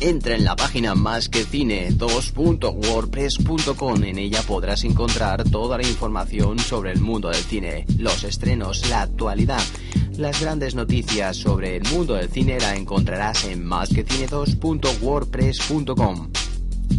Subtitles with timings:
[0.00, 4.04] Entra en la página más que cine 2.wordpress.com.
[4.04, 9.00] En ella podrás encontrar toda la información sobre el mundo del cine, los estrenos, la
[9.02, 9.62] actualidad.
[10.18, 16.35] Las grandes noticias sobre el mundo del cine la encontrarás en másquecine2.wordpress.com.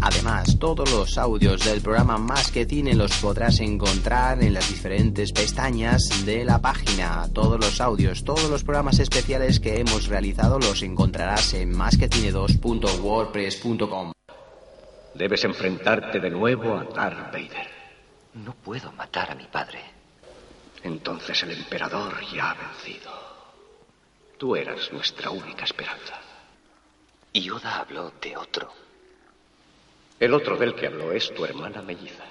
[0.01, 5.31] Además, todos los audios del programa Más que Cine los podrás encontrar en las diferentes
[5.31, 7.27] pestañas de la página.
[7.33, 14.11] Todos los audios, todos los programas especiales que hemos realizado los encontrarás en másquecine2.wordpress.com.
[15.15, 17.67] Debes enfrentarte de nuevo a Darth Vader.
[18.35, 19.79] No puedo matar a mi padre.
[20.83, 23.09] Entonces el emperador ya ha vencido.
[24.37, 26.21] Tú eras nuestra única esperanza.
[27.33, 28.71] Yoda habló de otro.
[30.19, 32.23] El otro del que habló es tu hermana melliza.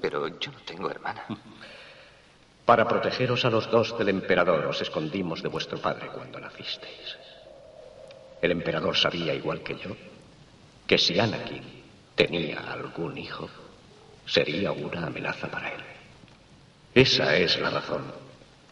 [0.00, 1.24] Pero yo no tengo hermana.
[2.64, 7.18] Para protegeros a los dos del emperador os escondimos de vuestro padre cuando nacisteis.
[8.40, 9.96] El emperador sabía, igual que yo,
[10.86, 11.62] que si Anakin
[12.14, 13.48] tenía algún hijo,
[14.26, 15.82] sería una amenaza para él.
[16.94, 18.04] Esa es la razón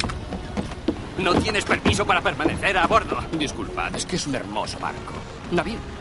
[1.18, 3.22] No tienes permiso para permanecer a bordo.
[3.32, 5.12] Disculpad, es que es un hermoso barco.
[5.50, 5.99] Navío.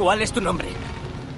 [0.00, 0.66] ¿Cuál es tu nombre?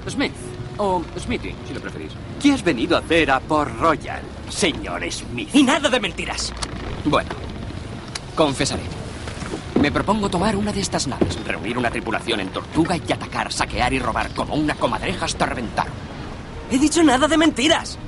[0.08, 0.32] Smith.
[0.78, 2.12] O Smithy, si lo preferís.
[2.40, 5.48] ¿Qué has venido a hacer a Port Royal, señor Smith?
[5.52, 6.52] Y nada de mentiras.
[7.04, 7.30] Bueno,
[8.36, 8.84] confesaré.
[9.80, 13.94] Me propongo tomar una de estas naves, reunir una tripulación en Tortuga y atacar, saquear
[13.94, 15.88] y robar como una comadreja hasta reventar.
[16.70, 17.98] He dicho nada de mentiras.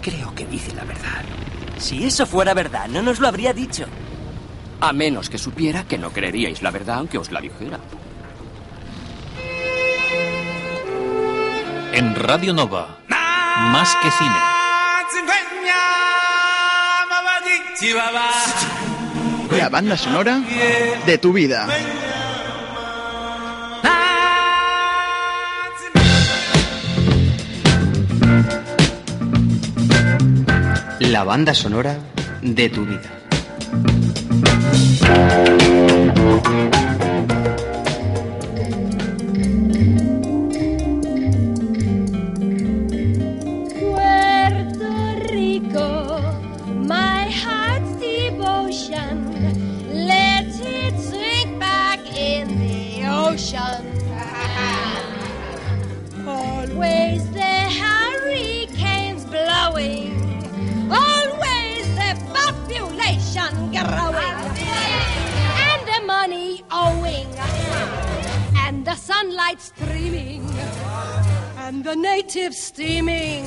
[0.00, 1.24] Creo que dice la verdad.
[1.76, 3.86] Si eso fuera verdad, no nos lo habría dicho.
[4.80, 7.80] A menos que supiera que no creeríais la verdad aunque os la dijera.
[11.96, 14.34] En Radio Nova, más que cine.
[19.56, 20.40] La banda sonora
[21.06, 21.68] de tu vida.
[30.98, 31.96] La banda sonora
[32.42, 33.10] de tu vida.
[48.74, 50.06] Devotion.
[50.06, 53.84] Let it sink back in the ocean.
[56.26, 60.12] Always the hurricanes blowing.
[60.90, 64.36] Always the population growing.
[65.68, 67.28] And the money owing.
[68.56, 70.42] And the sunlight streaming
[71.58, 73.46] and the natives steaming.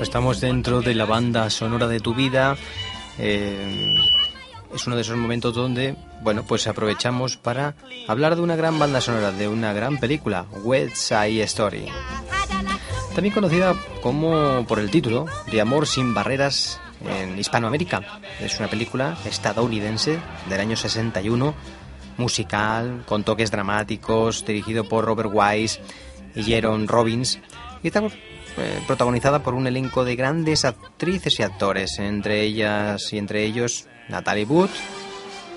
[0.00, 2.56] Estamos dentro de la banda sonora de tu vida.
[3.18, 3.94] Eh,
[4.74, 7.74] es uno de esos momentos donde, bueno, pues aprovechamos para
[8.06, 11.86] hablar de una gran banda sonora, de una gran película, West Side Story.
[13.14, 18.20] También conocida como por el título de Amor sin barreras en Hispanoamérica.
[18.40, 20.18] Es una película estadounidense
[20.48, 21.54] del año 61,
[22.16, 25.80] musical, con toques dramáticos, dirigido por Robert Wise
[26.34, 27.38] y Jaron Robbins.
[27.82, 28.10] Y está eh,
[28.86, 34.44] protagonizada por un elenco de grandes actrices y actores, entre ellas y entre ellos Natalie
[34.44, 34.70] Wood,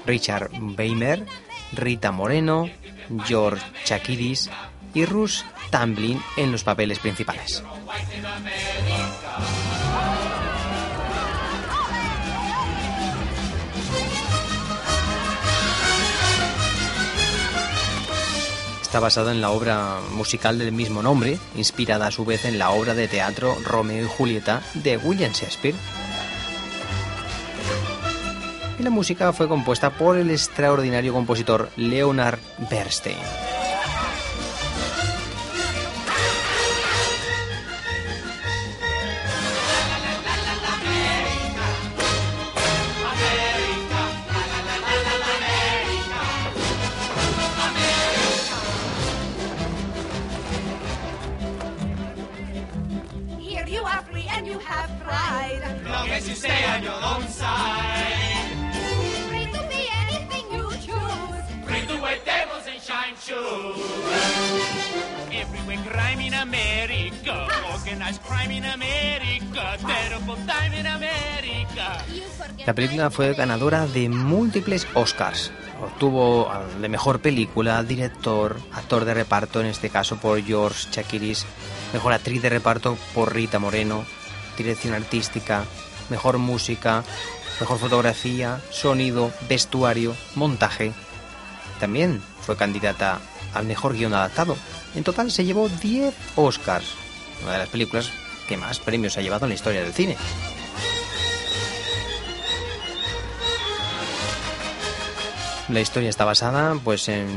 [0.05, 1.25] Richard Weimer,
[1.73, 2.69] Rita Moreno,
[3.25, 4.49] George Chakiris
[4.93, 7.63] y Russ Tamblyn en los papeles principales.
[18.91, 22.71] Está basada en la obra musical del mismo nombre, inspirada a su vez en la
[22.71, 25.77] obra de teatro Romeo y Julieta de William Shakespeare.
[28.77, 32.39] Y la música fue compuesta por el extraordinario compositor Leonard
[32.69, 33.15] Bernstein.
[66.41, 67.47] America.
[67.73, 69.77] Organized crime in America.
[69.85, 72.03] Terrible time in America.
[72.65, 75.51] La película fue ganadora de múltiples Oscars.
[75.81, 81.45] Obtuvo al de mejor película, director, actor de reparto, en este caso por George Chakiris,
[81.93, 84.05] mejor actriz de reparto por Rita Moreno,
[84.57, 85.63] dirección artística,
[86.09, 87.03] mejor música,
[87.59, 90.93] mejor fotografía, sonido, vestuario, montaje.
[91.79, 93.19] También fue candidata
[93.53, 94.55] al mejor guion adaptado.
[94.95, 96.95] En total se llevó 10 Oscars,
[97.43, 98.11] una de las películas
[98.47, 100.17] que más premios ha llevado en la historia del cine.
[105.69, 107.29] La historia está basada pues en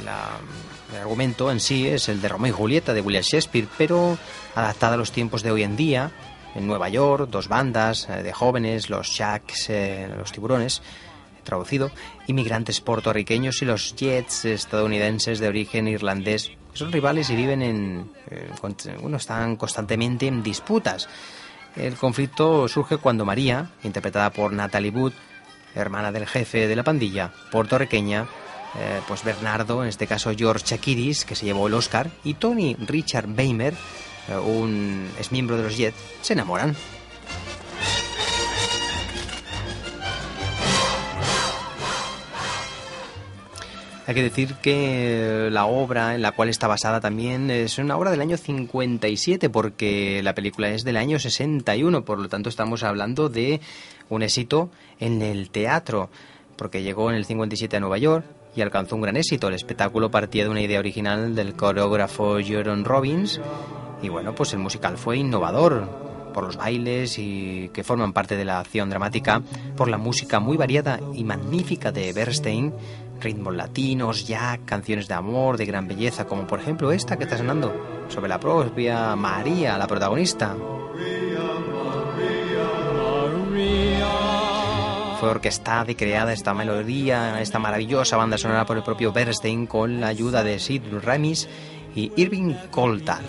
[0.00, 4.16] el, argumento en sí es el de Romeo y Julieta de William Shakespeare, pero
[4.54, 6.10] adaptada a los tiempos de hoy en día.
[6.54, 10.80] En Nueva York, dos bandas eh, de jóvenes, los Shacks, eh, los tiburones,
[11.44, 11.90] traducido,
[12.26, 18.50] inmigrantes puertorriqueños y los Jets estadounidenses de origen irlandés, son rivales y viven en, eh,
[19.16, 21.08] están constantemente en disputas.
[21.76, 25.12] El conflicto surge cuando María, interpretada por Natalie Wood,
[25.74, 28.26] hermana del jefe de la pandilla, puertorriqueña,
[28.76, 32.74] eh, pues Bernardo, en este caso George Chakiris, que se llevó el Oscar, y Tony
[32.74, 33.74] Richard Weimer,
[34.28, 36.76] eh, un es miembro de los Jets, se enamoran.
[44.06, 48.10] Hay que decir que la obra en la cual está basada también es una obra
[48.10, 53.30] del año 57, porque la película es del año 61, por lo tanto estamos hablando
[53.30, 53.62] de
[54.10, 54.68] un éxito
[55.00, 56.10] en el teatro,
[56.56, 59.48] porque llegó en el 57 a Nueva York y alcanzó un gran éxito.
[59.48, 63.40] El espectáculo partía de una idea original del coreógrafo Jerome Robbins,
[64.02, 65.88] y bueno, pues el musical fue innovador
[66.34, 69.40] por los bailes y que forman parte de la acción dramática,
[69.76, 72.74] por la música muy variada y magnífica de Bernstein,
[73.20, 77.36] ritmos latinos, ya canciones de amor, de gran belleza, como por ejemplo esta que está
[77.36, 80.56] sonando sobre la propia María, la protagonista.
[85.20, 90.00] Fue orquestada y creada esta melodía, esta maravillosa banda sonora por el propio Bernstein con
[90.00, 91.48] la ayuda de Sid Ramis
[91.94, 93.24] y Irving Coltan.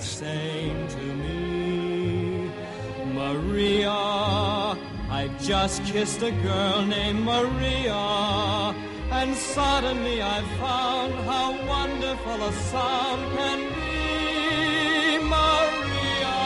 [3.14, 4.76] Maria,
[5.10, 8.76] I just kissed a girl named Maria,
[9.22, 15.20] and suddenly I found how wonderful a sound can be.
[15.24, 16.38] Maria,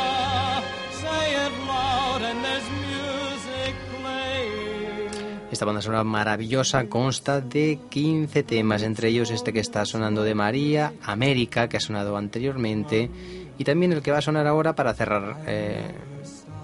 [1.02, 5.10] say it loud, and there's music playing.
[5.52, 10.36] Esta banda sonora maravillosa consta de 15 temas, entre ellos este que está sonando de
[10.36, 13.10] María, América, que ha sonado anteriormente,
[13.58, 15.92] y también el que va a sonar ahora para cerrar eh,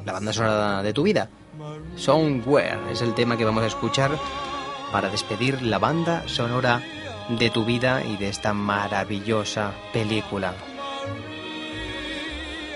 [0.06, 1.30] la banda sonora de tu vida.
[1.96, 4.12] Somewhere es el tema que vamos a escuchar
[4.92, 6.82] para despedir la banda sonora
[7.30, 10.54] de tu vida y de esta maravillosa película.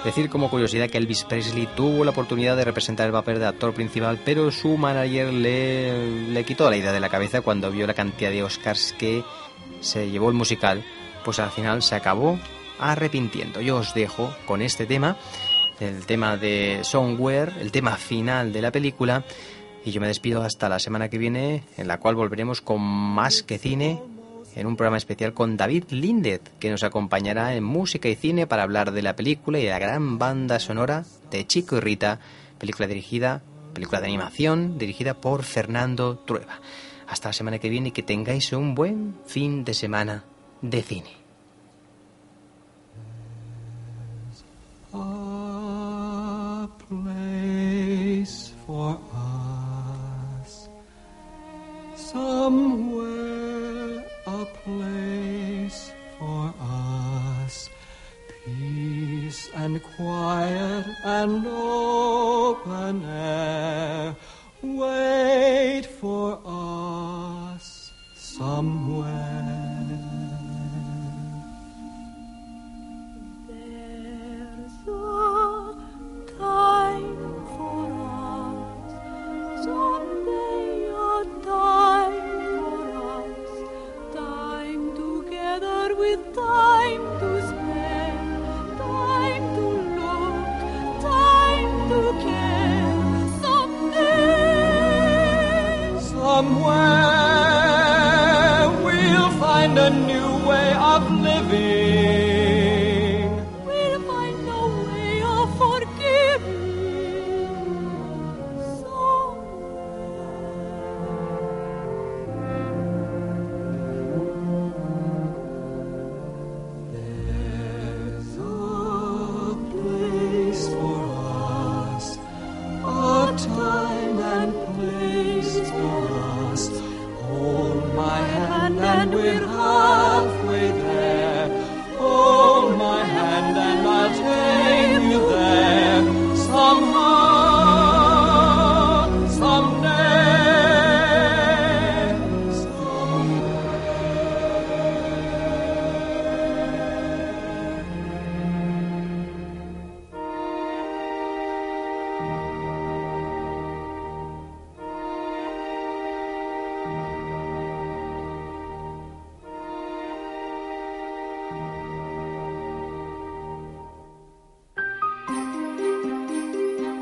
[0.04, 3.74] Decir como curiosidad que Elvis Presley tuvo la oportunidad de representar el papel de actor
[3.74, 7.94] principal, pero su manager le, le quitó la idea de la cabeza cuando vio la
[7.94, 9.24] cantidad de Oscars que
[9.82, 10.86] se llevó el musical,
[11.26, 12.40] pues al final se acabó
[12.80, 13.60] arrepintiendo.
[13.60, 15.18] Yo os dejo con este tema,
[15.82, 19.26] el tema de Somewhere, el tema final de la película,
[19.86, 23.44] y yo me despido hasta la semana que viene, en la cual volveremos con más
[23.44, 24.02] que cine
[24.56, 28.64] en un programa especial con David Lindet, que nos acompañará en música y cine para
[28.64, 32.20] hablar de la película y de la gran banda sonora de Chico y Rita,
[32.58, 33.42] película dirigida,
[33.74, 36.60] película de animación dirigida por Fernando Trueba.
[37.08, 40.26] Hasta la semana que viene y que tengáis un buen fin de semana
[40.62, 41.20] de cine.
[59.80, 64.16] Quiet and open air.
[64.62, 69.49] Wait for us somewhere.